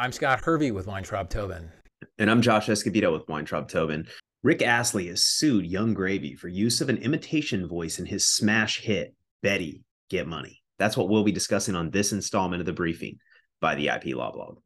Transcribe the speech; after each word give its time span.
I'm 0.00 0.12
Scott 0.12 0.40
Hervey 0.42 0.70
with 0.70 0.86
Weintraub 0.86 1.28
Tobin. 1.28 1.70
And 2.18 2.30
I'm 2.30 2.40
Josh 2.40 2.68
Escovedo 2.68 3.12
with 3.12 3.28
Weintraub 3.28 3.68
Tobin. 3.68 4.08
Rick 4.42 4.62
Astley 4.62 5.08
has 5.08 5.22
sued 5.22 5.66
Yung 5.66 5.92
Gravy 5.92 6.34
for 6.36 6.48
use 6.48 6.80
of 6.80 6.88
an 6.88 6.96
imitation 6.96 7.68
voice 7.68 7.98
in 7.98 8.06
his 8.06 8.26
smash 8.26 8.80
hit, 8.80 9.14
Betty, 9.42 9.82
Get 10.08 10.26
Money. 10.26 10.62
That's 10.78 10.96
what 10.96 11.10
we'll 11.10 11.22
be 11.22 11.32
discussing 11.32 11.74
on 11.74 11.90
this 11.90 12.12
installment 12.12 12.60
of 12.60 12.66
the 12.66 12.72
briefing 12.72 13.18
by 13.60 13.74
the 13.74 13.88
IP 13.88 14.16
Law 14.16 14.32
Blog. 14.32 14.60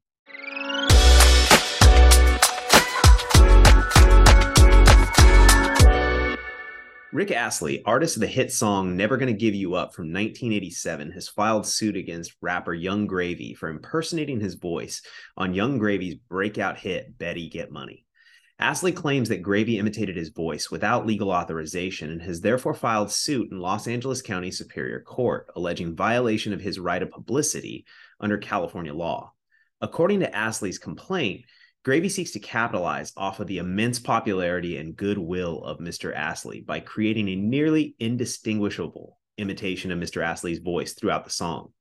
Rick 7.15 7.31
Astley, 7.31 7.81
artist 7.85 8.17
of 8.17 8.22
the 8.22 8.26
hit 8.26 8.51
song 8.51 8.96
Never 8.96 9.17
Gonna 9.17 9.33
Give 9.33 9.54
You 9.54 9.76
Up 9.76 9.94
from 9.94 10.06
1987, 10.06 11.13
has 11.13 11.28
filed 11.28 11.64
suit 11.64 11.96
against 11.96 12.35
rapper 12.40 12.74
Yung 12.74 13.06
Gravy 13.06 13.54
for 13.54 13.69
impersonating 13.69 14.40
his 14.40 14.56
voice 14.56 15.01
on 15.37 15.54
Yung 15.54 15.78
Gravy's 15.78 16.16
breakout 16.16 16.77
hit, 16.77 17.16
Betty 17.16 17.48
Get 17.48 17.70
Money. 17.70 18.04
Astley 18.59 18.90
claims 18.90 19.28
that 19.28 19.42
Gravy 19.42 19.78
imitated 19.78 20.16
his 20.16 20.30
voice 20.30 20.73
without 20.73 21.06
legal 21.06 21.30
authorization 21.30 22.10
and 22.10 22.20
has 22.20 22.40
therefore 22.40 22.74
filed 22.74 23.12
suit 23.12 23.52
in 23.52 23.60
Los 23.60 23.87
Angeles 23.87 24.20
County 24.20 24.51
Superior 24.51 24.98
Court, 24.98 25.46
alleging 25.54 25.95
violation 25.95 26.52
of 26.52 26.60
his 26.60 26.80
right 26.80 27.01
of 27.01 27.12
publicity 27.12 27.84
under 28.18 28.38
California 28.38 28.92
law. 28.92 29.32
According 29.80 30.18
to 30.18 30.34
Astley's 30.34 30.80
complaint, 30.80 31.45
Gravy 31.84 32.09
seeks 32.09 32.30
to 32.30 32.38
capitalize 32.38 33.12
off 33.15 33.41
of 33.41 33.47
the 33.47 33.59
immense 33.59 33.98
popularity 33.98 34.79
and 34.79 34.97
goodwill 34.97 35.62
of 35.65 35.80
Mr. 35.80 36.16
Astley 36.16 36.62
by 36.62 36.80
creating 36.80 37.29
a 37.29 37.37
nearly 37.37 37.95
indistinguishable 37.98 39.19
imitation 39.37 39.93
of 39.93 39.98
Mr. 39.98 40.24
Astley's 40.24 40.60
voice 40.60 40.95
throughout 40.95 41.24
the 41.24 41.30
song. 41.30 41.73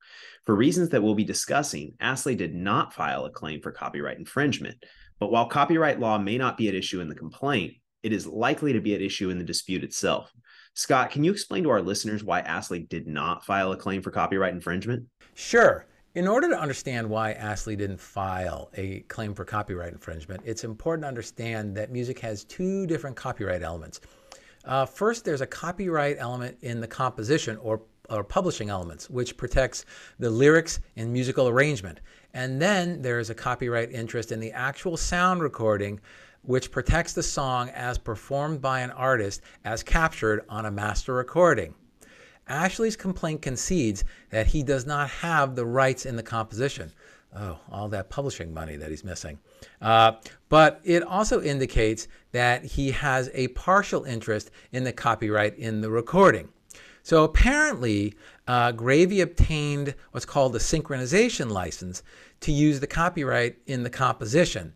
For 0.46 0.56
reasons 0.56 0.90
that 0.90 1.02
we'll 1.02 1.16
be 1.16 1.24
discussing, 1.24 1.94
Astley 2.02 2.36
did 2.36 2.54
not 2.54 2.94
file 2.94 3.24
a 3.24 3.32
claim 3.32 3.62
for 3.62 3.72
copyright 3.72 4.18
infringement. 4.18 4.76
But 5.20 5.32
while 5.32 5.46
copyright 5.46 6.02
law 6.02 6.18
may 6.18 6.38
not 6.38 6.58
be 6.58 6.68
at 6.68 6.76
issue 6.76 7.00
in 7.00 7.08
the 7.08 7.16
complaint, 7.16 7.76
it 8.02 8.12
is 8.12 8.28
likely 8.28 8.73
to 8.73 8.82
be 8.82 8.94
at 8.95 9.02
issue 9.02 9.30
in 9.30 9.38
the 9.38 9.45
dispute 9.45 9.86
itself. 9.86 10.34
Scott, 10.73 11.12
can 11.12 11.23
you 11.23 11.32
explain 11.32 11.64
to 11.64 11.70
our 11.70 11.82
listeners 11.82 12.26
why 12.26 12.42
Astley 12.42 12.80
did 12.80 13.08
not 13.08 13.45
file 13.45 13.72
a 13.72 13.78
claim 13.78 14.02
for 14.02 14.12
copyright 14.12 14.54
infringement? 14.54 15.06
Sure. 15.34 15.86
In 16.16 16.28
order 16.28 16.47
to 16.50 16.61
understand 16.61 17.09
why 17.09 17.31
Astley 17.31 17.75
didn't 17.75 18.00
file 18.00 18.69
a 18.75 19.00
claim 19.08 19.33
for 19.33 19.44
copyright 19.44 19.94
infringement, 19.94 20.44
it's 20.45 20.64
important 20.64 21.05
to 21.05 21.08
understand 21.08 21.75
that 21.75 21.92
music 21.92 22.20
has 22.20 22.44
two 22.44 22.86
different 22.86 23.16
copyright 23.16 23.64
elements. 23.64 24.00
Uh, 24.64 24.86
first, 24.86 25.25
there's 25.25 25.42
a 25.42 25.47
copyright 25.47 26.17
element 26.20 26.55
in 26.61 26.80
the 26.80 26.88
composition 26.88 27.58
or, 27.58 27.81
or 28.11 28.23
publishing 28.23 28.70
elements, 28.70 29.09
which 29.09 29.36
protects 29.38 29.86
the 30.20 30.30
lyrics 30.30 30.81
and 30.97 31.11
musical 31.11 31.47
arrangement. 31.47 32.00
And 32.36 32.61
then 32.61 33.02
there 33.02 33.17
is 33.17 33.31
a 33.31 33.36
copyright 33.36 33.92
interest 33.92 34.31
in 34.31 34.39
the 34.39 34.52
actual 34.52 34.98
sound 34.98 35.42
recording, 35.42 36.00
which 36.44 36.70
protects 36.70 37.14
the 37.14 37.23
song 37.23 37.70
as 37.70 37.98
performed 37.98 38.61
by 38.61 38.81
an 38.81 38.92
artist 38.92 39.42
as 39.66 39.81
captured 39.81 40.45
on 40.48 40.67
a 40.67 40.72
master 40.72 41.16
recording. 41.16 41.73
Astley's 42.47 42.95
complaint 42.95 43.41
concedes 43.41 44.03
that 44.30 44.47
he 44.47 44.63
does 44.63 44.86
not 44.86 45.09
have 45.09 45.55
the 45.55 45.66
rights 45.66 46.05
in 46.05 46.16
the 46.16 46.23
composition. 46.23 46.91
Oh, 47.36 47.58
all 47.72 47.89
that 47.89 48.09
publishing 48.09 48.53
money 48.53 48.75
that 48.75 48.89
he's 48.89 49.03
missing. 49.03 49.39
Uh, 49.81 50.13
but 50.49 50.81
it 50.83 51.02
also 51.02 51.41
indicates 51.41 52.08
that 52.31 52.64
he 52.64 52.91
has 52.91 53.31
a 53.33 53.47
partial 53.49 54.03
interest 54.03 54.52
in 54.71 54.83
the 54.83 54.94
copyright 54.94 55.58
in 55.58 55.81
the 55.81 55.89
recording. 55.89 56.49
So 57.02 57.23
apparently, 57.23 58.14
uh, 58.47 58.71
Gravy 58.71 59.21
obtained 59.21 59.95
what's 60.11 60.25
called 60.25 60.55
a 60.55 60.59
synchronization 60.59 61.49
license 61.49 62.03
to 62.41 62.52
use 62.52 62.80
the 62.80 62.88
copyright 62.88 63.58
in 63.66 63.83
the 63.83 63.89
composition, 63.89 64.73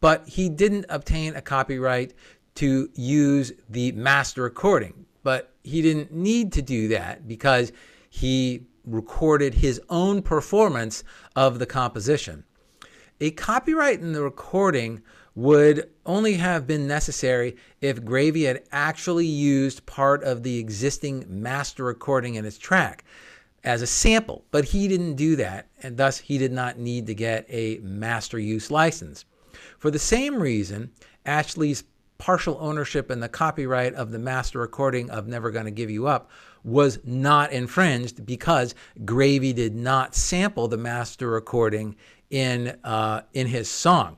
but 0.00 0.28
he 0.28 0.48
didn't 0.48 0.86
obtain 0.88 1.34
a 1.34 1.42
copyright 1.42 2.14
to 2.56 2.88
use 2.94 3.52
the 3.68 3.92
master 3.92 4.42
recording 4.42 5.06
but 5.26 5.55
he 5.66 5.82
didn't 5.82 6.12
need 6.12 6.52
to 6.52 6.62
do 6.62 6.88
that 6.88 7.26
because 7.26 7.72
he 8.08 8.62
recorded 8.84 9.54
his 9.54 9.80
own 9.90 10.22
performance 10.22 11.02
of 11.34 11.58
the 11.58 11.66
composition. 11.66 12.44
A 13.20 13.32
copyright 13.32 14.00
in 14.00 14.12
the 14.12 14.22
recording 14.22 15.02
would 15.34 15.90
only 16.06 16.34
have 16.34 16.66
been 16.66 16.86
necessary 16.86 17.56
if 17.80 18.04
Gravy 18.04 18.44
had 18.44 18.62
actually 18.70 19.26
used 19.26 19.84
part 19.86 20.22
of 20.22 20.42
the 20.42 20.58
existing 20.58 21.24
master 21.28 21.84
recording 21.84 22.36
in 22.36 22.44
his 22.44 22.58
track 22.58 23.04
as 23.64 23.82
a 23.82 23.86
sample, 23.86 24.44
but 24.52 24.66
he 24.66 24.86
didn't 24.86 25.16
do 25.16 25.34
that, 25.36 25.68
and 25.82 25.96
thus 25.96 26.18
he 26.18 26.38
did 26.38 26.52
not 26.52 26.78
need 26.78 27.06
to 27.08 27.14
get 27.14 27.44
a 27.48 27.78
master 27.78 28.38
use 28.38 28.70
license. 28.70 29.24
For 29.78 29.90
the 29.90 29.98
same 29.98 30.40
reason, 30.40 30.92
Astley's 31.24 31.82
partial 32.18 32.56
ownership 32.60 33.10
and 33.10 33.22
the 33.22 33.28
copyright 33.28 33.94
of 33.94 34.10
the 34.10 34.18
master 34.18 34.58
recording 34.58 35.10
of 35.10 35.26
Never 35.26 35.50
Gonna 35.50 35.70
Give 35.70 35.90
You 35.90 36.06
Up 36.06 36.30
was 36.64 36.98
not 37.04 37.52
infringed 37.52 38.26
because 38.26 38.74
Gravy 39.04 39.52
did 39.52 39.74
not 39.74 40.14
sample 40.14 40.68
the 40.68 40.76
master 40.76 41.28
recording 41.28 41.96
in 42.30 42.76
uh, 42.82 43.22
in 43.32 43.46
his 43.46 43.70
song. 43.70 44.16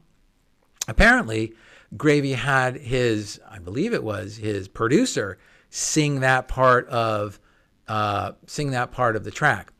Apparently, 0.89 1.55
Gravy 1.97 2.33
had 2.33 2.77
his, 2.77 3.41
I 3.49 3.59
believe 3.59 3.93
it 3.93 4.03
was 4.03 4.37
his 4.37 4.69
producer, 4.69 5.39
sing 5.71 6.21
that 6.21 6.49
part 6.49 6.89
of 6.89 7.39
uh, 7.87 8.33
sing 8.47 8.71
that 8.71 8.93
part 8.93 9.17
of 9.17 9.25
the 9.25 9.31
track. 9.31 9.73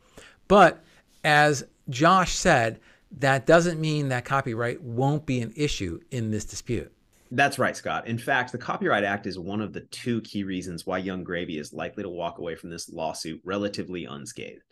But 0.47 0.83
as 1.23 1.63
Josh 1.89 2.35
said, 2.35 2.79
that 3.19 3.45
doesn't 3.45 3.79
mean 3.79 4.09
that 4.09 4.25
copyright 4.25 4.81
won't 4.81 5.25
be 5.25 5.41
an 5.41 5.53
issue 5.55 5.99
in 6.11 6.31
this 6.31 6.45
dispute. 6.45 6.91
That's 7.31 7.59
right, 7.59 7.77
Scott. 7.77 8.07
In 8.07 8.17
fact, 8.17 8.51
the 8.51 8.57
Copyright 8.57 9.03
Act 9.03 9.27
is 9.27 9.37
one 9.37 9.61
of 9.61 9.71
the 9.71 9.81
two 9.81 10.21
key 10.21 10.43
reasons 10.43 10.85
why 10.85 10.97
Yung 10.97 11.23
Gravy 11.23 11.59
is 11.59 11.73
likely 11.73 12.01
to 12.01 12.09
walk 12.09 12.39
away 12.39 12.55
from 12.55 12.71
this 12.71 12.89
lawsuit 12.89 13.39
relatively 13.43 14.05
unscathed. 14.05 14.63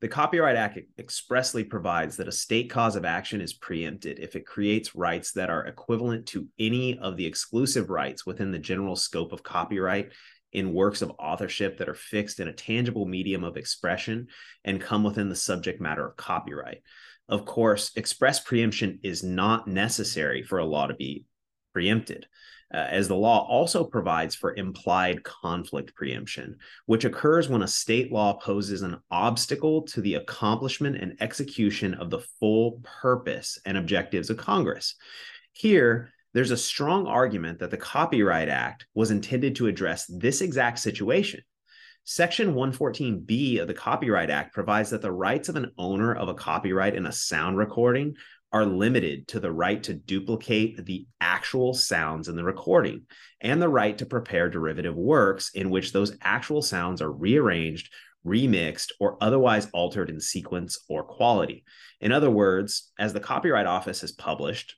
The 0.00 0.08
Copyright 0.08 0.56
Act 0.56 0.78
expressly 0.98 1.64
provides 1.64 2.16
that 2.16 2.28
a 2.28 2.32
state 2.32 2.70
cause 2.70 2.96
of 2.96 3.04
action 3.04 3.40
is 3.40 3.54
preempted 3.54 4.18
if 4.20 4.36
it 4.36 4.46
creates 4.46 4.94
rights 4.94 5.32
that 5.32 5.50
are 5.50 5.66
equivalent 5.66 6.26
to 6.26 6.46
any 6.58 6.98
of 6.98 7.16
the 7.16 7.26
exclusive 7.26 7.90
rights 7.90 8.26
within 8.26 8.52
the 8.52 8.58
general 8.58 8.94
scope 8.94 9.32
of 9.32 9.42
copyright 9.42 10.12
in 10.52 10.74
works 10.74 11.02
of 11.02 11.12
authorship 11.18 11.78
that 11.78 11.88
are 11.88 11.94
fixed 11.94 12.40
in 12.40 12.48
a 12.48 12.52
tangible 12.52 13.06
medium 13.06 13.42
of 13.42 13.56
expression 13.56 14.28
and 14.64 14.80
come 14.80 15.02
within 15.02 15.28
the 15.28 15.34
subject 15.34 15.80
matter 15.80 16.06
of 16.06 16.16
copyright. 16.16 16.82
Of 17.28 17.46
course, 17.46 17.90
express 17.96 18.38
preemption 18.38 19.00
is 19.02 19.24
not 19.24 19.66
necessary 19.66 20.42
for 20.42 20.58
a 20.58 20.64
law 20.64 20.86
to 20.86 20.94
be 20.94 21.24
preempted, 21.76 22.26
uh, 22.72 22.78
as 22.78 23.06
the 23.06 23.14
law 23.14 23.46
also 23.46 23.84
provides 23.84 24.34
for 24.34 24.54
implied 24.54 25.22
conflict 25.22 25.94
preemption, 25.94 26.56
which 26.86 27.04
occurs 27.04 27.50
when 27.50 27.60
a 27.60 27.68
state 27.68 28.10
law 28.10 28.32
poses 28.32 28.80
an 28.80 28.96
obstacle 29.10 29.82
to 29.82 30.00
the 30.00 30.14
accomplishment 30.14 30.96
and 30.96 31.18
execution 31.20 31.92
of 31.92 32.08
the 32.08 32.20
full 32.40 32.80
purpose 33.02 33.58
and 33.66 33.76
objectives 33.76 34.30
of 34.30 34.38
Congress. 34.38 34.94
Here, 35.52 36.14
there's 36.32 36.50
a 36.50 36.56
strong 36.56 37.06
argument 37.06 37.58
that 37.58 37.70
the 37.70 37.76
Copyright 37.76 38.48
Act 38.48 38.86
was 38.94 39.10
intended 39.10 39.54
to 39.56 39.66
address 39.66 40.06
this 40.06 40.40
exact 40.40 40.78
situation. 40.78 41.42
Section 42.04 42.54
114B 42.54 43.60
of 43.60 43.66
the 43.66 43.74
Copyright 43.74 44.30
Act 44.30 44.54
provides 44.54 44.88
that 44.88 45.02
the 45.02 45.12
rights 45.12 45.50
of 45.50 45.56
an 45.56 45.72
owner 45.76 46.14
of 46.14 46.30
a 46.30 46.34
copyright 46.34 46.94
in 46.94 47.04
a 47.04 47.12
sound 47.12 47.58
recording 47.58 48.16
are 48.56 48.64
limited 48.64 49.28
to 49.28 49.38
the 49.38 49.52
right 49.52 49.82
to 49.82 49.92
duplicate 49.92 50.82
the 50.86 51.06
actual 51.20 51.74
sounds 51.74 52.26
in 52.26 52.36
the 52.36 52.42
recording 52.42 53.02
and 53.42 53.60
the 53.60 53.68
right 53.68 53.98
to 53.98 54.06
prepare 54.06 54.48
derivative 54.48 54.94
works 54.94 55.50
in 55.54 55.68
which 55.68 55.92
those 55.92 56.16
actual 56.22 56.62
sounds 56.62 57.02
are 57.02 57.12
rearranged, 57.12 57.92
remixed, 58.26 58.92
or 58.98 59.18
otherwise 59.20 59.68
altered 59.74 60.08
in 60.08 60.18
sequence 60.18 60.78
or 60.88 61.04
quality. 61.04 61.64
In 62.00 62.12
other 62.12 62.30
words, 62.30 62.92
as 62.98 63.12
the 63.12 63.20
Copyright 63.20 63.66
Office 63.66 64.00
has 64.00 64.12
published, 64.12 64.74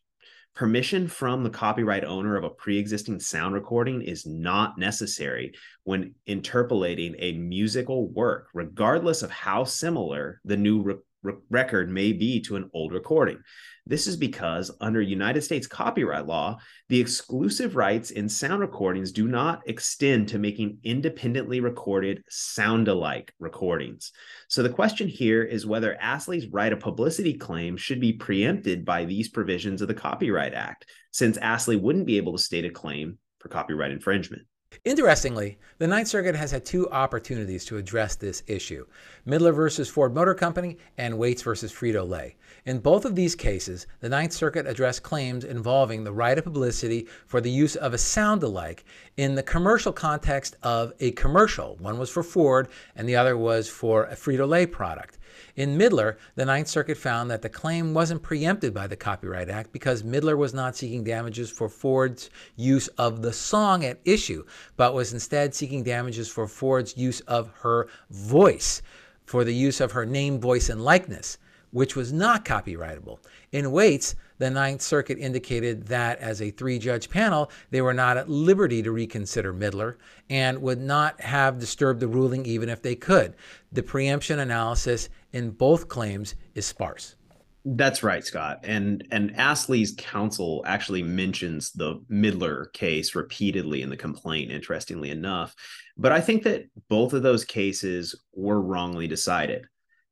permission 0.56 1.06
from 1.06 1.44
the 1.44 1.50
copyright 1.50 2.04
owner 2.04 2.36
of 2.36 2.42
a 2.42 2.50
pre-existing 2.50 3.20
sound 3.20 3.54
recording 3.54 4.02
is 4.02 4.26
not 4.26 4.76
necessary 4.76 5.52
when 5.84 6.12
interpolating 6.26 7.14
a 7.20 7.30
musical 7.34 8.08
work 8.08 8.48
regardless 8.54 9.22
of 9.22 9.30
how 9.30 9.62
similar 9.62 10.40
the 10.44 10.56
new 10.56 11.00
record 11.22 11.90
may 11.90 12.12
be 12.12 12.40
to 12.42 12.56
an 12.56 12.70
old 12.72 12.92
recording. 12.92 13.38
This 13.86 14.06
is 14.06 14.16
because 14.16 14.70
under 14.80 15.00
United 15.00 15.42
States 15.42 15.66
copyright 15.66 16.26
law, 16.26 16.58
the 16.90 17.00
exclusive 17.00 17.74
rights 17.74 18.10
in 18.10 18.28
sound 18.28 18.60
recordings 18.60 19.12
do 19.12 19.26
not 19.26 19.62
extend 19.66 20.28
to 20.28 20.38
making 20.38 20.78
independently 20.84 21.60
recorded 21.60 22.22
sound 22.28 22.88
alike 22.88 23.32
recordings. 23.38 24.12
So 24.48 24.62
the 24.62 24.68
question 24.68 25.08
here 25.08 25.42
is 25.42 25.66
whether 25.66 25.96
Astley's 26.00 26.48
right 26.48 26.72
of 26.72 26.80
publicity 26.80 27.34
claim 27.34 27.78
should 27.78 28.00
be 28.00 28.12
preempted 28.12 28.84
by 28.84 29.06
these 29.06 29.30
provisions 29.30 29.80
of 29.80 29.88
the 29.88 29.94
Copyright 29.94 30.52
Act, 30.52 30.84
since 31.10 31.38
Astley 31.38 31.76
wouldn't 31.76 32.06
be 32.06 32.18
able 32.18 32.32
to 32.32 32.42
state 32.42 32.66
a 32.66 32.70
claim 32.70 33.18
for 33.38 33.48
copyright 33.48 33.90
infringement. 33.90 34.42
Interestingly, 34.84 35.58
the 35.78 35.86
Ninth 35.86 36.08
Circuit 36.08 36.34
has 36.34 36.50
had 36.50 36.64
two 36.64 36.88
opportunities 36.90 37.64
to 37.64 37.76
address 37.76 38.14
this 38.14 38.42
issue 38.46 38.86
Midler 39.26 39.54
versus 39.54 39.88
Ford 39.88 40.14
Motor 40.14 40.34
Company 40.34 40.78
and 40.96 41.18
Waits 41.18 41.42
versus 41.42 41.72
Frito 41.72 42.08
Lay. 42.08 42.36
In 42.64 42.78
both 42.78 43.04
of 43.04 43.14
these 43.14 43.34
cases, 43.34 43.86
the 44.00 44.08
Ninth 44.08 44.32
Circuit 44.32 44.66
addressed 44.66 45.02
claims 45.02 45.44
involving 45.44 46.04
the 46.04 46.12
right 46.12 46.38
of 46.38 46.44
publicity 46.44 47.06
for 47.26 47.40
the 47.40 47.50
use 47.50 47.76
of 47.76 47.92
a 47.92 47.98
sound 47.98 48.42
alike 48.42 48.84
in 49.16 49.34
the 49.34 49.42
commercial 49.42 49.92
context 49.92 50.56
of 50.62 50.92
a 51.00 51.10
commercial. 51.12 51.76
One 51.76 51.98
was 51.98 52.10
for 52.10 52.22
Ford 52.22 52.68
and 52.94 53.08
the 53.08 53.16
other 53.16 53.36
was 53.36 53.68
for 53.68 54.04
a 54.04 54.14
Frito 54.14 54.48
Lay 54.48 54.66
product. 54.66 55.17
In 55.58 55.76
Midler, 55.76 56.18
the 56.36 56.44
Ninth 56.44 56.68
Circuit 56.68 56.96
found 56.96 57.28
that 57.32 57.42
the 57.42 57.48
claim 57.48 57.92
wasn't 57.92 58.22
preempted 58.22 58.72
by 58.72 58.86
the 58.86 58.94
Copyright 58.94 59.50
Act 59.50 59.72
because 59.72 60.04
Midler 60.04 60.38
was 60.38 60.54
not 60.54 60.76
seeking 60.76 61.02
damages 61.02 61.50
for 61.50 61.68
Ford's 61.68 62.30
use 62.54 62.86
of 62.96 63.22
the 63.22 63.32
song 63.32 63.84
at 63.84 63.98
issue, 64.04 64.44
but 64.76 64.94
was 64.94 65.12
instead 65.12 65.56
seeking 65.56 65.82
damages 65.82 66.28
for 66.28 66.46
Ford's 66.46 66.96
use 66.96 67.18
of 67.22 67.50
her 67.62 67.88
voice, 68.08 68.82
for 69.24 69.42
the 69.42 69.52
use 69.52 69.80
of 69.80 69.90
her 69.90 70.06
name, 70.06 70.38
voice, 70.38 70.68
and 70.68 70.84
likeness 70.84 71.38
which 71.70 71.96
was 71.96 72.12
not 72.12 72.44
copyrightable. 72.44 73.18
In 73.52 73.72
Waits, 73.72 74.14
the 74.38 74.50
Ninth 74.50 74.82
Circuit 74.82 75.18
indicated 75.18 75.86
that 75.88 76.18
as 76.20 76.40
a 76.40 76.50
three 76.50 76.78
judge 76.78 77.10
panel, 77.10 77.50
they 77.70 77.80
were 77.80 77.94
not 77.94 78.16
at 78.16 78.28
liberty 78.28 78.82
to 78.82 78.92
reconsider 78.92 79.52
Midler 79.52 79.96
and 80.30 80.62
would 80.62 80.80
not 80.80 81.20
have 81.20 81.58
disturbed 81.58 82.00
the 82.00 82.08
ruling 82.08 82.46
even 82.46 82.68
if 82.68 82.82
they 82.82 82.94
could. 82.94 83.34
The 83.72 83.82
preemption 83.82 84.38
analysis 84.38 85.08
in 85.32 85.50
both 85.50 85.88
claims 85.88 86.34
is 86.54 86.66
sparse. 86.66 87.16
That's 87.64 88.02
right, 88.02 88.24
Scott. 88.24 88.60
And 88.62 89.06
and 89.10 89.36
Astley's 89.36 89.94
counsel 89.98 90.62
actually 90.66 91.02
mentions 91.02 91.72
the 91.72 92.00
Midler 92.10 92.72
case 92.72 93.14
repeatedly 93.14 93.82
in 93.82 93.90
the 93.90 93.96
complaint, 93.96 94.50
interestingly 94.50 95.10
enough. 95.10 95.54
But 95.96 96.12
I 96.12 96.20
think 96.20 96.44
that 96.44 96.64
both 96.88 97.12
of 97.12 97.22
those 97.22 97.44
cases 97.44 98.14
were 98.32 98.60
wrongly 98.62 99.06
decided 99.06 99.66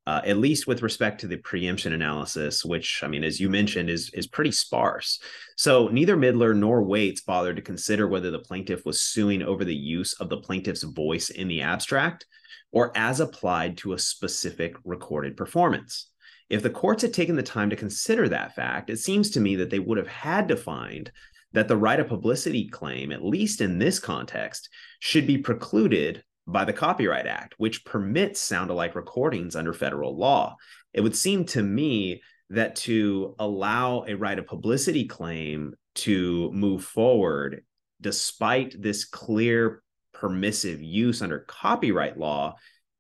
uh, 0.07 0.21
at 0.25 0.39
least 0.39 0.67
with 0.67 0.83
respect 0.83 1.21
to 1.21 1.27
the 1.27 1.37
preemption 1.39 1.93
analysis, 1.93 2.65
which 2.65 3.03
I 3.03 3.09
mean, 3.09 3.25
as 3.25 3.41
you 3.41 3.49
mentioned, 3.49 3.91
is 3.91 4.11
is 4.15 4.27
pretty 4.27 4.53
sparse. 4.53 5.21
So 5.57 5.89
neither 5.89 6.17
Midler 6.17 6.57
nor 6.57 6.83
Waits 6.83 7.23
bothered 7.23 7.57
to 7.57 7.63
consider 7.63 8.07
whether 8.07 8.31
the 8.31 8.39
plaintiff 8.39 8.85
was 8.85 9.01
suing 9.01 9.43
over 9.43 9.65
the 9.65 9.75
use 9.75 10.13
of 10.15 10.29
the 10.29 10.39
plaintiff's 10.39 10.85
voice 10.85 11.31
in 11.31 11.49
the 11.49 11.63
abstract 11.63 12.27
or 12.73 12.93
as 12.97 13.21
applied 13.21 13.77
to 13.79 13.93
a 13.95 13.99
specific 13.99 14.77
recorded 14.85 15.37
performance. 15.37 16.11
If 16.49 16.63
the 16.63 16.71
courts 16.71 17.03
had 17.03 17.13
taken 17.13 17.35
the 17.35 17.43
time 17.43 17.71
to 17.71 17.77
consider 17.77 18.29
that 18.29 18.55
fact, 18.55 18.91
it 18.91 18.99
seems 18.99 19.31
to 19.31 19.41
me 19.41 19.57
that 19.57 19.71
they 19.71 19.79
would 19.79 19.99
have 19.99 20.07
had 20.07 20.49
to 20.49 20.57
find 20.57 21.11
that 21.53 21.69
the 21.69 21.77
right 21.77 21.99
of 21.99 22.09
publicity 22.09 22.69
claim, 22.69 23.11
at 23.11 23.25
least 23.25 23.61
in 23.61 23.79
this 23.79 23.99
context, 23.99 24.69
should 25.01 25.27
be 25.27 25.39
precluded 25.39 26.23
by 26.47 26.65
the 26.65 26.73
Copyright 26.73 27.27
Act, 27.27 27.55
which 27.59 27.85
permits 27.85 28.41
sound 28.41 28.71
alike 28.71 28.95
recordings 28.95 29.57
under 29.57 29.73
federal 29.73 30.17
law. 30.17 30.57
It 30.93 31.01
would 31.01 31.17
seem 31.17 31.45
to 31.47 31.63
me 31.63 32.23
that 32.51 32.77
to 32.77 33.35
allow 33.39 34.05
a 34.07 34.15
right 34.15 34.39
of 34.39 34.47
publicity 34.47 35.07
claim 35.07 35.75
to 35.97 36.51
move 36.53 36.85
forward, 36.85 37.65
despite 38.01 38.81
this 38.81 39.05
clear 39.05 39.83
permissive 40.13 40.81
use 40.81 41.23
under 41.23 41.41
copyright 41.41 42.19
law, 42.19 42.55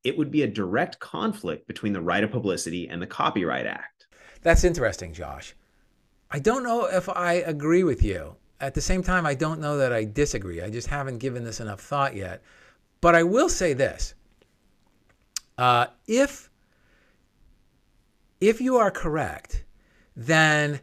it 0.04 0.16
would 0.16 0.30
be 0.30 0.42
a 0.42 0.46
direct 0.46 0.98
conflict 0.98 1.66
between 1.66 1.92
the 1.92 2.00
right 2.00 2.24
of 2.24 2.30
publicity 2.30 2.88
and 2.88 3.00
the 3.00 3.06
Copyright 3.06 3.66
Act. 3.66 4.06
That's 4.42 4.64
interesting, 4.64 5.12
Josh. 5.12 5.54
I 6.30 6.38
don't 6.38 6.62
know 6.62 6.86
if 6.86 7.08
I 7.08 7.34
agree 7.34 7.84
with 7.84 8.02
you. 8.02 8.36
At 8.60 8.74
the 8.74 8.80
same 8.80 9.02
time, 9.02 9.26
I 9.26 9.34
don't 9.34 9.60
know 9.60 9.78
that 9.78 9.92
I 9.92 10.04
disagree. 10.04 10.62
I 10.62 10.70
just 10.70 10.88
haven't 10.88 11.18
given 11.18 11.44
this 11.44 11.60
enough 11.60 11.80
thought 11.80 12.16
yet. 12.16 12.42
But 13.00 13.14
I 13.14 13.22
will 13.22 13.48
say 13.48 13.72
this. 13.72 14.14
Uh, 15.58 15.86
if, 16.06 16.50
if 18.40 18.60
you 18.60 18.76
are 18.76 18.90
correct, 18.90 19.64
then 20.14 20.80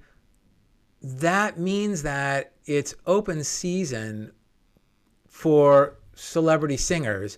that 1.01 1.59
means 1.59 2.03
that 2.03 2.53
it's 2.65 2.95
open 3.05 3.43
season 3.43 4.31
for 5.27 5.97
celebrity 6.15 6.77
singers 6.77 7.37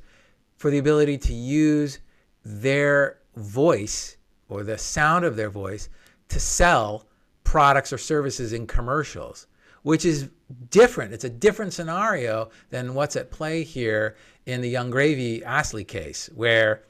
for 0.57 0.69
the 0.69 0.77
ability 0.77 1.18
to 1.18 1.33
use 1.33 2.00
their 2.44 3.19
voice 3.36 4.18
or 4.48 4.63
the 4.63 4.77
sound 4.77 5.25
of 5.25 5.36
their 5.36 5.50
voice 5.50 5.89
to 6.30 6.39
sell 6.39 7.07
products 7.44 7.92
or 7.92 7.98
services 7.98 8.54
in 8.54 8.68
commercials, 8.68 9.48
which 9.86 10.04
is 10.04 10.32
different. 10.72 11.14
It's 11.14 11.26
a 11.26 11.30
different 11.30 11.72
scenario 11.72 12.50
than 12.72 12.96
what's 12.96 13.16
at 13.16 13.30
play 13.30 13.64
here 13.64 14.16
in 14.48 14.62
the 14.62 14.70
Yung 14.70 14.90
Gravy 14.90 15.44
Astley 15.44 15.84
case, 15.84 16.28
where 16.34 16.82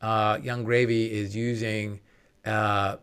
uh, 0.00 0.38
Yung 0.40 0.62
Gravy 0.62 1.10
is 1.10 1.34
using 1.34 1.98
uh, 2.46 2.98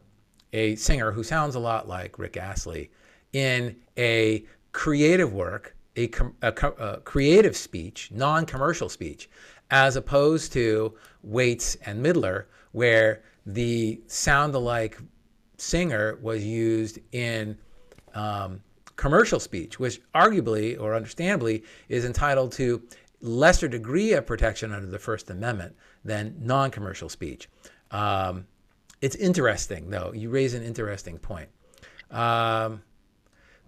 a 0.53 0.77
singer 0.77 1.11
who 1.11 1.21
sounds 1.21 1.55
a 1.55 1.59
lot 1.59 1.85
like 1.85 2.17
Rick 2.17 2.37
Astley 2.37 2.91
in 3.33 3.75
a 3.97 4.45
creative 4.71 5.33
work, 5.33 5.75
a, 5.97 6.09
a, 6.41 6.53
a 6.53 7.01
creative 7.01 7.57
speech, 7.57 8.09
non 8.13 8.45
commercial 8.45 8.87
speech, 8.87 9.29
as 9.69 9.97
opposed 9.97 10.53
to 10.53 10.95
Waits 11.23 11.75
and 11.85 12.01
Midler, 12.01 12.45
where 12.71 13.21
the 13.45 13.99
sound 14.07 14.55
alike 14.55 14.97
singer 15.57 16.17
was 16.21 16.41
used 16.41 16.99
in 17.11 17.57
um, 18.13 18.61
commercial 19.01 19.39
speech, 19.39 19.79
which 19.79 19.99
arguably 20.13 20.79
or 20.79 20.93
understandably 20.93 21.63
is 21.89 22.05
entitled 22.05 22.51
to 22.51 22.83
lesser 23.19 23.67
degree 23.67 24.13
of 24.13 24.27
protection 24.27 24.71
under 24.71 24.85
the 24.85 24.99
First 24.99 25.31
Amendment 25.31 25.75
than 26.05 26.35
non 26.39 26.69
commercial 26.69 27.09
speech. 27.09 27.49
Um, 27.89 28.45
it's 29.01 29.15
interesting, 29.15 29.89
though. 29.89 30.13
You 30.13 30.29
raise 30.29 30.53
an 30.53 30.61
interesting 30.61 31.17
point. 31.17 31.49
Um, 32.11 32.83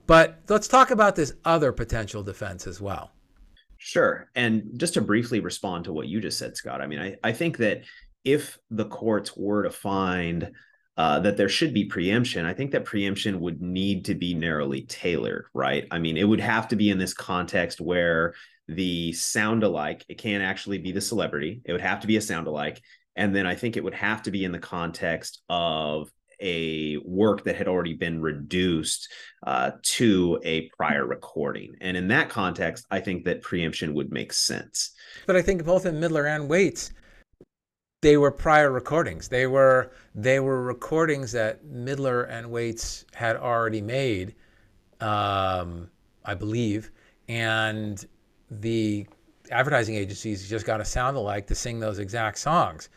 but 0.05 0.39
let's 0.49 0.67
talk 0.67 0.91
about 0.91 1.15
this 1.15 1.33
other 1.43 1.71
potential 1.71 2.21
defense 2.21 2.67
as 2.67 2.79
well. 2.79 3.09
Sure. 3.79 4.29
And 4.35 4.69
just 4.77 4.93
to 4.93 5.01
briefly 5.01 5.39
respond 5.39 5.85
to 5.85 5.93
what 5.93 6.07
you 6.07 6.21
just 6.21 6.37
said, 6.37 6.55
Scott, 6.55 6.79
I 6.79 6.85
mean, 6.85 6.99
I, 6.99 7.17
I 7.23 7.31
think 7.31 7.57
that 7.57 7.81
if 8.23 8.59
the 8.69 8.85
courts 8.85 9.35
were 9.35 9.63
to 9.63 9.71
find 9.71 10.51
uh, 10.97 11.19
that 11.19 11.37
there 11.37 11.49
should 11.49 11.73
be 11.73 11.85
preemption, 11.85 12.45
I 12.45 12.53
think 12.53 12.71
that 12.71 12.85
preemption 12.85 13.39
would 13.39 13.61
need 13.61 14.05
to 14.05 14.15
be 14.15 14.33
narrowly 14.33 14.83
tailored, 14.83 15.45
right? 15.53 15.87
I 15.89 15.99
mean, 15.99 16.17
it 16.17 16.23
would 16.23 16.39
have 16.39 16.67
to 16.69 16.75
be 16.75 16.89
in 16.89 16.99
this 16.99 17.13
context 17.13 17.81
where 17.81 18.35
the 18.67 19.11
sound 19.13 19.63
alike. 19.63 20.05
It 20.07 20.17
can't 20.17 20.43
actually 20.43 20.77
be 20.77 20.91
the 20.91 21.01
celebrity. 21.01 21.61
It 21.65 21.71
would 21.71 21.81
have 21.81 22.01
to 22.01 22.07
be 22.07 22.17
a 22.17 22.21
sound 22.21 22.47
alike. 22.47 22.81
And 23.15 23.35
then 23.35 23.45
I 23.45 23.55
think 23.55 23.77
it 23.77 23.83
would 23.83 23.93
have 23.93 24.23
to 24.23 24.31
be 24.31 24.43
in 24.43 24.51
the 24.51 24.59
context 24.59 25.41
of 25.49 26.09
a 26.39 26.97
work 27.05 27.43
that 27.45 27.55
had 27.55 27.67
already 27.67 27.93
been 27.93 28.21
reduced 28.21 29.11
uh, 29.45 29.71
to 29.83 30.39
a 30.43 30.69
prior 30.77 31.05
recording. 31.05 31.75
And 31.81 31.95
in 31.95 32.07
that 32.09 32.29
context, 32.29 32.85
I 32.91 32.99
think 32.99 33.25
that 33.25 33.41
preemption 33.41 33.93
would 33.93 34.11
make 34.11 34.33
sense. 34.33 34.91
But 35.25 35.35
I 35.35 35.41
think 35.41 35.63
both 35.63 35.85
in 35.85 35.95
Midler 35.95 36.33
and 36.33 36.49
Waits, 36.49 36.91
they 38.03 38.17
were 38.17 38.31
prior 38.31 38.69
recordings. 38.69 39.29
They 39.29 39.47
were 39.47 39.91
they 40.13 40.39
were 40.41 40.61
recordings 40.61 41.31
that 41.31 41.65
Midler 41.65 42.29
and 42.29 42.51
Waits 42.51 43.05
had 43.13 43.37
already 43.37 43.81
made, 43.81 44.35
um, 44.99 45.89
I 46.25 46.33
believe, 46.35 46.91
and 47.29 48.05
the 48.51 49.07
advertising 49.49 49.95
agencies 49.95 50.47
just 50.49 50.65
got 50.65 50.81
a 50.81 50.85
sound 50.85 51.15
alike 51.15 51.47
to 51.47 51.55
sing 51.55 51.79
those 51.79 51.97
exact 51.97 52.37
songs. 52.39 52.89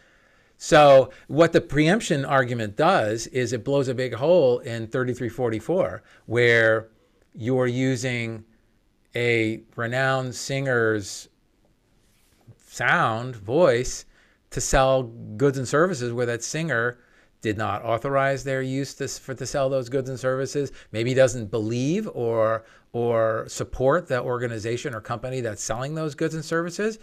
So 0.58 1.10
what 1.28 1.52
the 1.52 1.60
preemption 1.60 2.24
argument 2.24 2.76
does 2.76 3.28
is 3.28 3.52
it 3.52 3.62
blows 3.62 3.88
a 3.88 3.94
big 3.94 4.14
hole 4.14 4.58
in 4.58 4.88
3344 4.88 6.02
where 6.26 6.88
you're 7.32 7.66
using 7.68 8.44
a 9.14 9.60
renowned 9.76 10.34
singer's 10.34 11.28
sound 12.66 13.36
voice 13.36 14.04
to 14.56 14.60
sell 14.62 15.02
goods 15.02 15.58
and 15.58 15.68
services 15.68 16.14
where 16.14 16.24
that 16.24 16.42
singer 16.42 16.96
did 17.42 17.58
not 17.58 17.84
authorize 17.84 18.42
their 18.42 18.62
use 18.62 18.94
to, 18.94 19.06
for 19.06 19.34
to 19.34 19.44
sell 19.44 19.68
those 19.68 19.90
goods 19.90 20.08
and 20.08 20.18
services 20.18 20.72
maybe 20.92 21.12
doesn't 21.12 21.50
believe 21.50 22.08
or 22.14 22.64
or 22.94 23.44
support 23.48 24.08
the 24.08 24.18
organization 24.18 24.94
or 24.94 25.02
company 25.02 25.42
that's 25.42 25.62
selling 25.62 25.94
those 25.94 26.14
goods 26.14 26.34
and 26.34 26.42
services, 26.42 26.98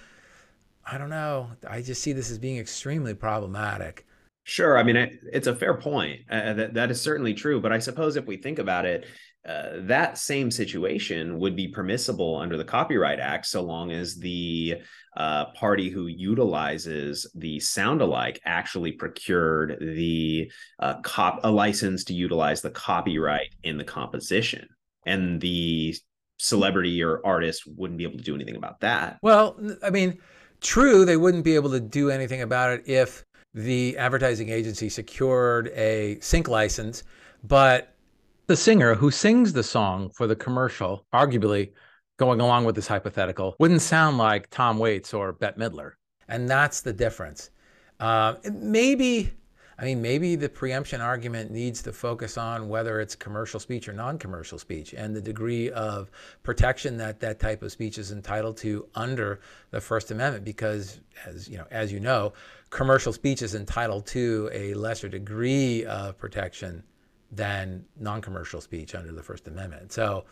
I 0.83 0.97
don't 0.97 1.11
know. 1.11 1.51
I 1.69 1.83
just 1.83 2.01
see 2.01 2.11
this 2.11 2.31
as 2.31 2.39
being 2.39 2.57
extremely 2.57 3.13
problematic. 3.13 4.03
Sure. 4.43 4.77
I 4.77 4.83
mean, 4.83 4.97
it's 5.31 5.47
a 5.47 5.55
fair 5.55 5.75
point. 5.75 6.21
Uh, 6.29 6.53
that, 6.53 6.73
that 6.73 6.91
is 6.91 7.01
certainly 7.01 7.33
true. 7.33 7.61
But 7.61 7.71
I 7.71 7.79
suppose 7.79 8.15
if 8.15 8.25
we 8.25 8.37
think 8.37 8.59
about 8.59 8.85
it, 8.85 9.05
uh, 9.47 9.71
that 9.81 10.17
same 10.17 10.49
situation 10.49 11.37
would 11.39 11.55
be 11.55 11.67
permissible 11.67 12.37
under 12.37 12.55
the 12.55 12.63
Copyright 12.63 13.19
Act 13.19 13.45
so 13.45 13.61
long 13.61 13.91
as 13.91 14.15
the 14.15 14.75
uh, 15.17 15.45
party 15.51 15.89
who 15.89 16.07
utilizes 16.07 17.29
the 17.35 17.59
sound 17.59 18.01
alike 18.01 18.39
actually 18.45 18.93
procured 18.93 19.77
the 19.79 20.49
uh, 20.79 21.01
cop 21.01 21.41
a 21.43 21.51
license 21.51 22.05
to 22.05 22.13
utilize 22.13 22.61
the 22.61 22.69
copyright 22.69 23.53
in 23.63 23.77
the 23.77 23.83
composition 23.83 24.67
and 25.05 25.41
the 25.41 25.93
celebrity 26.37 27.03
or 27.03 27.21
artist 27.25 27.63
wouldn't 27.67 27.97
be 27.97 28.05
able 28.05 28.17
to 28.17 28.23
do 28.23 28.35
anything 28.35 28.55
about 28.55 28.79
that. 28.79 29.19
Well, 29.21 29.59
I 29.83 29.89
mean, 29.89 30.19
true, 30.61 31.05
they 31.05 31.17
wouldn't 31.17 31.43
be 31.43 31.55
able 31.55 31.71
to 31.71 31.79
do 31.79 32.09
anything 32.09 32.41
about 32.41 32.71
it 32.71 32.83
if 32.87 33.23
the 33.53 33.97
advertising 33.97 34.49
agency 34.49 34.89
secured 34.89 35.67
a 35.69 36.17
sync 36.21 36.47
license, 36.47 37.03
but 37.43 37.95
the 38.47 38.55
singer 38.55 38.95
who 38.95 39.11
sings 39.11 39.53
the 39.53 39.63
song 39.63 40.09
for 40.09 40.27
the 40.27 40.35
commercial, 40.35 41.05
arguably 41.13 41.71
going 42.17 42.41
along 42.41 42.65
with 42.65 42.75
this 42.75 42.87
hypothetical, 42.87 43.55
wouldn't 43.59 43.81
sound 43.81 44.17
like 44.17 44.49
Tom 44.49 44.77
Waits 44.77 45.13
or 45.13 45.33
Bette 45.33 45.59
Midler. 45.59 45.93
And 46.27 46.49
that's 46.49 46.81
the 46.81 46.93
difference. 46.93 47.51
Uh, 47.99 48.35
maybe 48.51 49.33
I 49.77 49.85
mean, 49.85 50.01
maybe 50.01 50.35
the 50.35 50.49
preemption 50.49 51.01
argument 51.01 51.51
needs 51.51 51.81
to 51.83 51.93
focus 51.93 52.37
on 52.37 52.69
whether 52.69 52.99
it's 52.99 53.15
commercial 53.15 53.59
speech 53.59 53.89
or 53.89 53.93
non-commercial 53.93 54.59
speech 54.59 54.93
and 54.93 55.15
the 55.15 55.21
degree 55.21 55.71
of 55.71 56.11
protection 56.43 56.97
that 56.97 57.19
that 57.21 57.39
type 57.39 57.63
of 57.63 57.71
speech 57.71 57.97
is 57.97 58.11
entitled 58.11 58.57
to 58.57 58.87
under 58.93 59.39
the 59.71 59.81
First 59.81 60.11
Amendment. 60.11 60.45
Because, 60.45 60.99
as 61.25 61.49
you 61.49 61.57
know, 61.57 61.65
as 61.71 61.91
you 61.91 61.99
know, 61.99 62.33
commercial 62.73 63.13
speech 63.13 63.41
is 63.43 63.53
entitled 63.53 64.05
to 64.07 64.49
a 64.51 64.73
lesser 64.73 65.07
degree 65.07 65.85
of 65.85 66.17
protection 66.17 66.83
than 67.31 67.85
non-commercial 67.99 68.59
speech 68.61 68.95
under 68.95 69.11
the 69.11 69.21
First 69.21 69.47
Amendment. 69.47 69.93
So, 69.93 70.25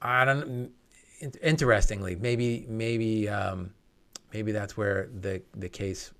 I 0.00 0.24
don't. 0.24 0.72
Interestingly, 1.40 2.16
maybe 2.16 2.66
maybe 2.68 3.28
um, 3.28 3.70
maybe 4.32 4.50
that's 4.50 4.76
where 4.76 5.08
the 5.20 5.40
the 5.54 5.68
case 5.68 6.10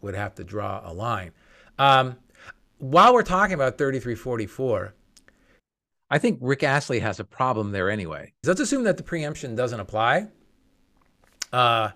would 0.00 0.16
have 0.16 0.34
to 0.34 0.44
draw 0.44 0.80
a 0.84 0.92
line. 0.92 1.30
Um, 1.78 2.16
while 2.78 3.14
we're 3.14 3.22
talking 3.22 3.54
about 3.54 3.78
3344, 3.78 4.94
I 6.10 6.18
think 6.18 6.38
Rick 6.40 6.64
Astley 6.64 6.98
has 7.00 7.20
a 7.20 7.24
problem 7.24 7.70
there 7.70 7.88
anyway. 7.88 8.32
Let's 8.44 8.60
assume 8.60 8.82
that 8.84 8.96
the 8.96 9.04
preemption 9.04 9.54
doesn't 9.54 9.78
apply. 9.78 10.26
Uh, 11.52 11.90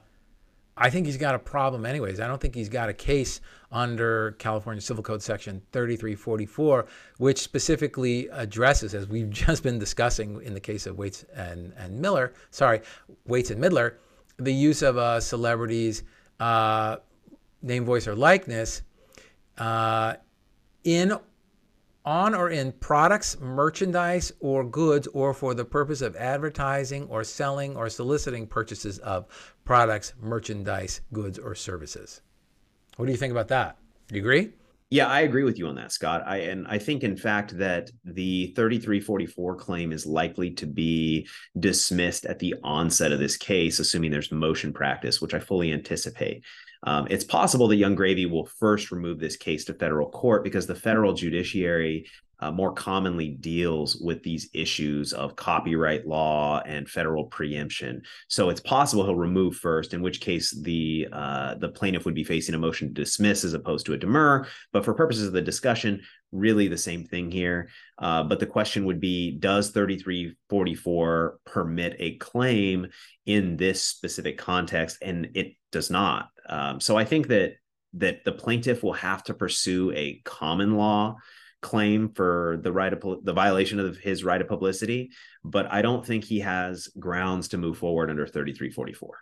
I 0.76 0.88
think 0.90 1.06
he's 1.06 1.16
got 1.16 1.34
a 1.34 1.38
problem 1.38 1.84
anyways. 1.84 2.20
I 2.20 2.26
don't 2.26 2.40
think 2.40 2.54
he's 2.54 2.68
got 2.68 2.88
a 2.88 2.94
case 2.94 3.40
under 3.72 4.32
California 4.38 4.80
Civil 4.80 5.02
Code 5.02 5.22
Section 5.22 5.62
3344, 5.72 6.86
which 7.18 7.38
specifically 7.38 8.28
addresses, 8.32 8.94
as 8.94 9.06
we've 9.06 9.30
just 9.46 9.62
been 9.62 9.78
discussing 9.78 10.42
in 10.42 10.54
the 10.54 10.60
case 10.60 10.86
of 10.86 10.98
Waits 10.98 11.24
and, 11.34 11.72
and 11.76 12.00
Miller, 12.00 12.32
sorry, 12.50 12.80
Waits 13.26 13.50
and 13.50 13.62
Midler, 13.62 13.94
the 14.38 14.52
use 14.52 14.82
of 14.82 14.96
uh, 14.96 15.20
celebrities 15.20 16.02
uh, 16.38 16.96
name, 17.62 17.84
voice, 17.84 18.08
or 18.08 18.14
likeness 18.14 18.82
uh, 19.58 20.14
in 20.84 21.12
on 22.04 22.34
or 22.34 22.50
in 22.50 22.72
products, 22.72 23.38
merchandise, 23.40 24.32
or 24.40 24.64
goods, 24.64 25.06
or 25.08 25.34
for 25.34 25.54
the 25.54 25.64
purpose 25.64 26.00
of 26.00 26.16
advertising 26.16 27.04
or 27.04 27.24
selling 27.24 27.76
or 27.76 27.88
soliciting 27.88 28.46
purchases 28.46 28.98
of 28.98 29.26
products, 29.64 30.14
merchandise, 30.20 31.00
goods, 31.12 31.38
or 31.38 31.54
services. 31.54 32.22
What 32.96 33.06
do 33.06 33.12
you 33.12 33.18
think 33.18 33.32
about 33.32 33.48
that? 33.48 33.76
Do 34.08 34.16
you 34.16 34.22
agree? 34.22 34.52
Yeah, 34.92 35.06
I 35.06 35.20
agree 35.20 35.44
with 35.44 35.56
you 35.56 35.68
on 35.68 35.76
that, 35.76 35.92
Scott. 35.92 36.24
I 36.26 36.38
and 36.38 36.66
I 36.66 36.78
think 36.78 37.04
in 37.04 37.16
fact 37.16 37.56
that 37.58 37.90
the 38.04 38.52
3344 38.56 39.54
claim 39.54 39.92
is 39.92 40.04
likely 40.04 40.50
to 40.52 40.66
be 40.66 41.28
dismissed 41.58 42.26
at 42.26 42.40
the 42.40 42.56
onset 42.64 43.12
of 43.12 43.20
this 43.20 43.36
case, 43.36 43.78
assuming 43.78 44.10
there's 44.10 44.32
motion 44.32 44.72
practice, 44.72 45.20
which 45.20 45.32
I 45.32 45.38
fully 45.38 45.72
anticipate. 45.72 46.44
Um, 46.82 47.06
it's 47.08 47.24
possible 47.24 47.68
that 47.68 47.76
Yung 47.76 47.94
Gravy 47.94 48.26
will 48.26 48.46
first 48.46 48.90
remove 48.90 49.20
this 49.20 49.36
case 49.36 49.64
to 49.66 49.74
federal 49.74 50.10
court 50.10 50.42
because 50.42 50.66
the 50.66 50.74
federal 50.74 51.12
judiciary 51.12 52.06
uh, 52.40 52.50
more 52.50 52.72
commonly 52.72 53.28
deals 53.28 53.96
with 53.96 54.22
these 54.22 54.48
issues 54.54 55.12
of 55.12 55.36
copyright 55.36 56.06
law 56.06 56.60
and 56.60 56.88
federal 56.88 57.24
preemption. 57.24 58.02
So 58.28 58.48
it's 58.48 58.60
possible 58.60 59.04
he'll 59.04 59.14
remove 59.14 59.56
first, 59.56 59.94
in 59.94 60.02
which 60.02 60.20
case 60.20 60.50
the 60.50 61.08
uh, 61.12 61.54
the 61.56 61.68
plaintiff 61.68 62.04
would 62.04 62.14
be 62.14 62.24
facing 62.24 62.54
a 62.54 62.58
motion 62.58 62.88
to 62.88 62.94
dismiss 62.94 63.44
as 63.44 63.54
opposed 63.54 63.86
to 63.86 63.92
a 63.92 63.98
demur. 63.98 64.46
But 64.72 64.84
for 64.84 64.94
purposes 64.94 65.26
of 65.26 65.32
the 65.32 65.42
discussion, 65.42 66.02
really 66.32 66.68
the 66.68 66.78
same 66.78 67.04
thing 67.04 67.30
here. 67.30 67.68
Uh, 67.98 68.22
but 68.22 68.40
the 68.40 68.46
question 68.46 68.84
would 68.86 69.00
be 69.00 69.32
Does 69.32 69.70
3344 69.70 71.38
permit 71.44 71.96
a 71.98 72.16
claim 72.16 72.88
in 73.26 73.56
this 73.56 73.82
specific 73.82 74.38
context? 74.38 74.98
And 75.02 75.30
it 75.34 75.54
does 75.72 75.90
not. 75.90 76.28
Um, 76.48 76.80
so 76.80 76.96
I 76.96 77.04
think 77.04 77.28
that 77.28 77.54
that 77.94 78.24
the 78.24 78.32
plaintiff 78.32 78.82
will 78.82 78.92
have 78.92 79.24
to 79.24 79.34
pursue 79.34 79.92
a 79.92 80.20
common 80.24 80.76
law 80.76 81.16
claim 81.60 82.08
for 82.10 82.58
the 82.62 82.72
right 82.72 82.92
of 82.92 83.24
the 83.24 83.32
violation 83.32 83.78
of 83.78 83.98
his 83.98 84.24
right 84.24 84.40
of 84.40 84.48
publicity, 84.48 85.10
but 85.44 85.70
I 85.70 85.82
don't 85.82 86.04
think 86.04 86.24
he 86.24 86.40
has 86.40 86.88
grounds 86.98 87.48
to 87.48 87.58
move 87.58 87.78
forward 87.78 88.10
under 88.10 88.26
3344. 88.26 89.18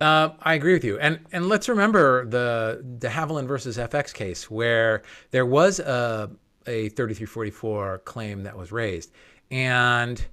Uh, 0.00 0.30
I 0.40 0.54
agree 0.54 0.72
with 0.72 0.84
you, 0.84 0.98
and 0.98 1.20
and 1.32 1.48
let's 1.48 1.68
remember 1.68 2.26
the 2.26 2.82
de 2.98 3.08
Havilland 3.08 3.46
versus 3.46 3.76
FX 3.78 4.12
case 4.12 4.50
where 4.50 5.02
there 5.30 5.46
was 5.46 5.78
a 5.78 6.30
a 6.66 6.88
3344 6.90 7.98
claim 8.04 8.44
that 8.44 8.56
was 8.56 8.72
raised. 8.72 9.12
And 9.50 10.24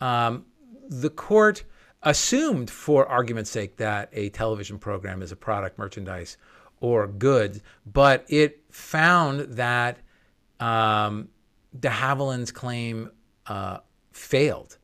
um, 0.00 0.46
the 0.88 1.10
court 1.10 1.64
assumed, 2.02 2.70
for 2.70 3.06
argument's 3.06 3.50
sake, 3.50 3.76
that 3.78 4.10
a 4.12 4.28
television 4.30 4.78
program 4.78 5.22
is 5.22 5.32
a 5.32 5.36
product, 5.36 5.78
merchandise, 5.78 6.36
or 6.80 7.06
good, 7.06 7.62
but 7.86 8.24
it 8.28 8.62
found 8.70 9.40
that 9.56 9.98
um, 10.60 11.28
de 11.78 11.88
Havilland's 11.88 12.52
claim 12.52 13.10
uh, 13.46 13.78
failed. 14.12 14.78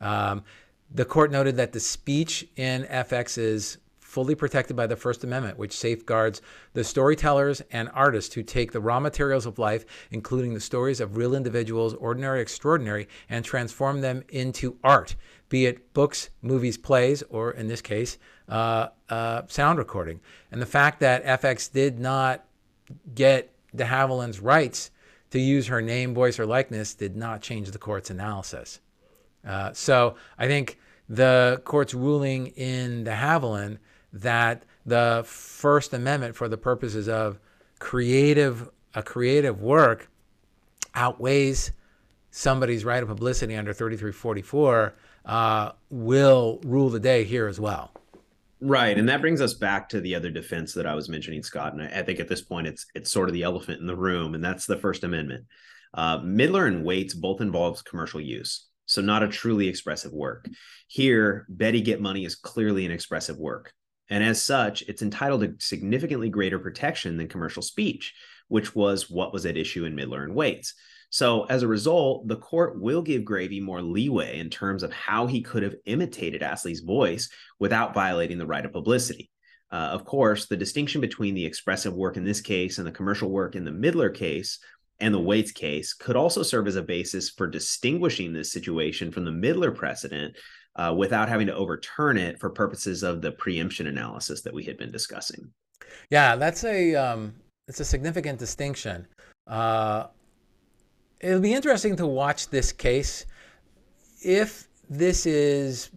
Um, 0.00 0.44
the 0.92 1.04
court 1.04 1.30
noted 1.30 1.56
that 1.56 1.72
the 1.72 1.80
speech 1.80 2.48
in 2.56 2.84
FX 2.84 3.38
is 3.38 3.78
fully 4.10 4.34
protected 4.34 4.76
by 4.76 4.88
the 4.88 4.96
First 4.96 5.22
Amendment, 5.22 5.56
which 5.56 5.72
safeguards 5.72 6.42
the 6.72 6.82
storytellers 6.82 7.62
and 7.70 7.88
artists 7.94 8.34
who 8.34 8.42
take 8.42 8.72
the 8.72 8.80
raw 8.80 8.98
materials 8.98 9.46
of 9.46 9.60
life, 9.60 9.84
including 10.10 10.52
the 10.52 10.60
stories 10.60 11.00
of 11.00 11.16
real 11.16 11.32
individuals, 11.32 11.94
ordinary, 11.94 12.40
extraordinary, 12.40 13.06
and 13.28 13.44
transform 13.44 14.00
them 14.00 14.24
into 14.30 14.76
art, 14.82 15.14
be 15.48 15.66
it 15.66 15.94
books, 15.94 16.30
movies, 16.42 16.76
plays, 16.76 17.22
or 17.30 17.52
in 17.52 17.68
this 17.68 17.80
case, 17.80 18.18
uh, 18.48 18.88
uh, 19.10 19.42
sound 19.46 19.78
recording. 19.78 20.18
And 20.50 20.60
the 20.60 20.66
fact 20.66 20.98
that 21.00 21.24
FX 21.24 21.70
did 21.70 22.00
not 22.00 22.44
get 23.14 23.52
de 23.76 23.84
Havilland's 23.84 24.40
rights 24.40 24.90
to 25.30 25.38
use 25.38 25.68
her 25.68 25.80
name, 25.80 26.14
voice, 26.14 26.38
or 26.38 26.46
likeness 26.46 26.94
did 26.94 27.16
not 27.16 27.40
change 27.40 27.70
the 27.70 27.78
court's 27.78 28.10
analysis. 28.10 28.80
Uh, 29.46 29.72
so 29.72 30.16
I 30.38 30.46
think 30.46 30.78
the 31.08 31.62
court's 31.64 31.94
ruling 31.94 32.48
in 32.48 33.04
the 33.04 33.12
Havilland 33.12 33.78
that 34.12 34.64
the 34.84 35.22
First 35.26 35.94
Amendment, 35.94 36.36
for 36.36 36.48
the 36.48 36.58
purposes 36.58 37.08
of 37.08 37.38
creative 37.78 38.68
a 38.94 39.02
creative 39.02 39.62
work, 39.62 40.10
outweighs 40.94 41.72
somebody's 42.30 42.84
right 42.84 43.02
of 43.02 43.08
publicity 43.08 43.54
under 43.54 43.72
3344, 43.72 44.94
uh, 45.26 45.72
will 45.90 46.60
rule 46.64 46.90
the 46.90 47.00
day 47.00 47.24
here 47.24 47.46
as 47.46 47.60
well. 47.60 47.92
Right, 48.62 48.98
and 48.98 49.08
that 49.08 49.22
brings 49.22 49.40
us 49.40 49.54
back 49.54 49.88
to 49.90 50.00
the 50.00 50.14
other 50.14 50.30
defense 50.30 50.74
that 50.74 50.86
I 50.86 50.94
was 50.94 51.08
mentioning, 51.08 51.42
Scott. 51.42 51.72
And 51.72 51.82
I, 51.82 52.00
I 52.00 52.02
think 52.02 52.20
at 52.20 52.28
this 52.28 52.42
point, 52.42 52.66
it's 52.66 52.86
it's 52.94 53.10
sort 53.10 53.28
of 53.28 53.32
the 53.32 53.42
elephant 53.42 53.80
in 53.80 53.86
the 53.86 53.96
room, 53.96 54.34
and 54.34 54.44
that's 54.44 54.66
the 54.66 54.76
First 54.76 55.02
Amendment. 55.02 55.46
Uh, 55.94 56.18
Midler 56.18 56.66
and 56.66 56.84
Waits 56.84 57.14
both 57.14 57.40
involves 57.40 57.82
commercial 57.82 58.20
use, 58.20 58.68
so 58.84 59.00
not 59.00 59.22
a 59.22 59.28
truly 59.28 59.66
expressive 59.66 60.12
work. 60.12 60.46
Here, 60.88 61.46
Betty 61.48 61.80
Get 61.80 62.02
Money 62.02 62.24
is 62.24 62.34
clearly 62.34 62.84
an 62.84 62.92
expressive 62.92 63.38
work. 63.38 63.72
And 64.10 64.22
as 64.22 64.42
such, 64.42 64.82
it's 64.82 65.02
entitled 65.02 65.40
to 65.42 65.54
significantly 65.64 66.28
greater 66.28 66.58
protection 66.58 67.16
than 67.16 67.28
commercial 67.28 67.62
speech, 67.62 68.12
which 68.48 68.74
was 68.74 69.08
what 69.08 69.32
was 69.32 69.46
at 69.46 69.56
issue 69.56 69.84
in 69.84 69.94
Midler 69.94 70.24
and 70.24 70.34
Waits. 70.34 70.74
So 71.10 71.44
as 71.44 71.62
a 71.62 71.68
result, 71.68 72.28
the 72.28 72.36
court 72.36 72.80
will 72.80 73.02
give 73.02 73.24
Gravy 73.24 73.60
more 73.60 73.82
leeway 73.82 74.38
in 74.38 74.48
terms 74.48 74.82
of 74.82 74.92
how 74.92 75.26
he 75.26 75.42
could 75.42 75.62
have 75.62 75.74
imitated 75.84 76.42
Astley's 76.42 76.80
voice 76.80 77.28
without 77.58 77.94
violating 77.94 78.38
the 78.38 78.46
right 78.46 78.64
of 78.64 78.72
publicity. 78.72 79.30
Uh, 79.72 79.90
of 79.92 80.04
course, 80.04 80.46
the 80.46 80.56
distinction 80.56 81.00
between 81.00 81.34
the 81.34 81.44
expressive 81.46 81.94
work 81.94 82.16
in 82.16 82.24
this 82.24 82.40
case 82.40 82.78
and 82.78 82.86
the 82.86 82.92
commercial 82.92 83.30
work 83.30 83.54
in 83.54 83.64
the 83.64 83.70
Midler 83.70 84.12
case 84.12 84.58
and 85.00 85.14
the 85.14 85.20
Waits 85.20 85.52
case 85.52 85.92
could 85.94 86.16
also 86.16 86.42
serve 86.42 86.66
as 86.66 86.76
a 86.76 86.82
basis 86.82 87.30
for 87.30 87.46
distinguishing 87.46 88.32
this 88.32 88.52
situation 88.52 89.10
from 89.10 89.24
the 89.24 89.30
Midler 89.30 89.74
precedent 89.74 90.36
uh, 90.76 90.94
without 90.96 91.28
having 91.28 91.46
to 91.46 91.54
overturn 91.54 92.16
it 92.16 92.38
for 92.38 92.50
purposes 92.50 93.02
of 93.02 93.22
the 93.22 93.32
preemption 93.32 93.86
analysis 93.86 94.42
that 94.42 94.54
we 94.54 94.64
had 94.64 94.76
been 94.76 94.92
discussing. 94.92 95.50
Yeah, 96.10 96.36
that's 96.36 96.64
a 96.64 96.94
um, 96.94 97.34
it's 97.66 97.80
a 97.80 97.84
significant 97.84 98.38
distinction. 98.38 99.06
Uh, 99.46 100.06
it'll 101.20 101.40
be 101.40 101.52
interesting 101.52 101.96
to 101.96 102.06
watch 102.06 102.48
this 102.48 102.72
case 102.72 103.26
if 104.22 104.68
this 104.88 105.26
is 105.26 105.90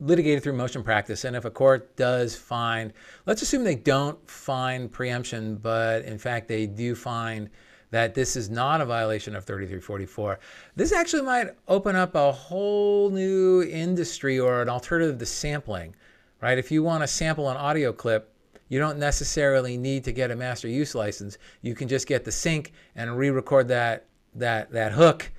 litigated 0.00 0.42
through 0.42 0.54
motion 0.54 0.82
practice 0.82 1.24
and 1.24 1.36
if 1.36 1.44
a 1.44 1.50
court 1.50 1.96
does 1.96 2.34
find 2.34 2.92
let's 3.26 3.42
assume 3.42 3.62
they 3.64 3.74
don't 3.74 4.28
find 4.28 4.90
preemption 4.90 5.56
but 5.56 6.02
in 6.04 6.18
fact 6.18 6.48
they 6.48 6.66
do 6.66 6.94
find 6.94 7.48
that 7.92 8.14
this 8.14 8.36
is 8.36 8.48
not 8.50 8.80
a 8.80 8.86
violation 8.86 9.36
of 9.36 9.44
3344. 9.44 10.40
This 10.74 10.92
actually 10.92 11.22
might 11.22 11.48
open 11.68 11.94
up 11.94 12.14
a 12.14 12.32
whole 12.32 13.10
new 13.10 13.62
industry 13.62 14.40
or 14.40 14.62
an 14.62 14.70
alternative 14.70 15.18
to 15.18 15.26
sampling, 15.26 15.94
right? 16.40 16.56
If 16.56 16.70
you 16.70 16.82
want 16.82 17.02
to 17.02 17.06
sample 17.06 17.50
an 17.50 17.58
audio 17.58 17.92
clip, 17.92 18.34
you 18.70 18.78
don't 18.78 18.98
necessarily 18.98 19.76
need 19.76 20.04
to 20.04 20.12
get 20.12 20.30
a 20.30 20.36
master 20.36 20.68
use 20.68 20.94
license. 20.94 21.36
You 21.60 21.74
can 21.74 21.86
just 21.86 22.06
get 22.06 22.24
the 22.24 22.32
sync 22.32 22.72
and 22.96 23.14
re-record 23.14 23.68
that 23.68 24.06
that 24.34 24.70
that 24.72 24.92
hook 24.92 25.30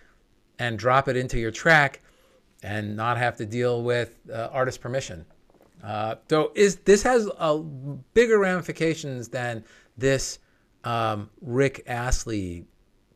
and 0.59 0.77
drop 0.77 1.07
it 1.07 1.15
into 1.15 1.39
your 1.39 1.51
track 1.51 2.01
and 2.62 2.95
not 2.95 3.17
have 3.17 3.35
to 3.38 3.45
deal 3.45 3.83
with 3.83 4.15
uh, 4.31 4.50
artist 4.51 4.81
permission. 4.81 5.25
Uh, 5.83 6.15
so 6.29 6.51
is 6.55 6.77
this 6.77 7.03
has 7.03 7.29
bigger 8.13 8.39
ramifications 8.39 9.27
than 9.27 9.63
this 9.97 10.39
um, 10.85 11.29
Rick 11.41 11.83
Astley, 11.88 12.65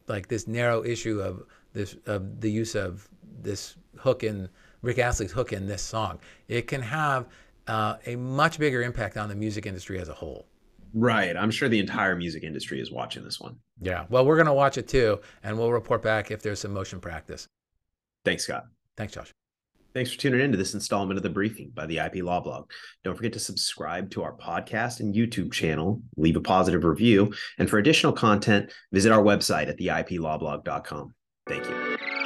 like 0.08 0.28
this 0.28 0.48
narrow 0.48 0.84
issue 0.84 1.22
of 1.22 1.44
this 1.74 1.96
of 2.06 2.42
the 2.42 2.52
use 2.52 2.76
of 2.76 3.08
this 3.42 3.76
hook 3.98 4.24
in 4.24 4.50
Rick 4.82 5.00
Astley's 5.00 5.32
hook 5.32 5.54
in 5.54 5.66
this 5.66 5.82
song. 5.82 6.20
It 6.48 6.68
can 6.68 6.82
have 6.82 7.28
uh, 7.68 7.98
a 8.06 8.16
much 8.16 8.60
bigger 8.60 8.82
impact 8.82 9.18
on 9.18 9.30
the 9.30 9.36
music 9.36 9.66
industry 9.66 10.00
as 10.00 10.10
a 10.10 10.14
whole. 10.14 10.46
Right. 10.94 11.36
I'm 11.36 11.52
sure 11.52 11.70
the 11.70 11.80
entire 11.80 12.16
music 12.16 12.44
industry 12.44 12.80
is 12.80 12.92
watching 12.92 13.24
this 13.24 13.40
one. 13.40 13.58
Yeah. 13.82 14.06
Well, 14.10 14.26
we're 14.26 14.36
going 14.36 14.48
to 14.48 14.54
watch 14.54 14.78
it 14.78 14.88
too, 14.88 15.20
and 15.44 15.58
we'll 15.58 15.72
report 15.72 16.02
back 16.02 16.32
if 16.32 16.42
there's 16.42 16.60
some 16.60 16.74
motion 16.74 17.00
practice. 17.00 17.48
Thanks, 18.26 18.44
Scott. 18.44 18.66
Thanks, 18.96 19.14
Josh. 19.14 19.32
Thanks 19.94 20.12
for 20.12 20.20
tuning 20.20 20.42
in 20.42 20.52
to 20.52 20.58
this 20.58 20.74
installment 20.74 21.18
of 21.18 21.24
the 21.24 21.30
briefing 21.30 21.72
by 21.74 21.86
the 21.86 21.98
IP 21.98 22.24
Law 22.24 22.40
Blog. 22.40 22.70
Don't 23.04 23.16
forget 23.16 23.34
to 23.34 23.40
subscribe 23.40 24.12
to 24.12 24.22
our 24.22 24.34
podcast 24.34 25.00
and 25.00 25.16
YouTube 25.16 25.52
channel, 25.52 26.02
leave 26.18 26.36
a 26.36 26.42
positive 26.42 26.84
review, 26.84 27.34
and 27.58 27.70
for 27.70 27.80
additional 27.80 28.14
content, 28.14 28.72
visit 28.92 29.12
our 29.12 29.24
website 29.24 29.70
at 29.70 29.80
theiplawblog.com. 29.80 31.14
Thank 31.48 31.66
you. 31.66 32.17